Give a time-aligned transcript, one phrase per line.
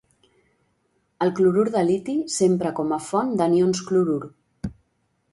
[1.25, 4.19] El clorur de liti s'empra com a font d'anions clorur.